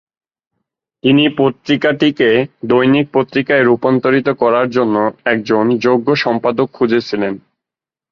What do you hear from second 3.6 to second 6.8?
রূপান্তরিত করার জন্য একজন যোগ্য সম্পাদক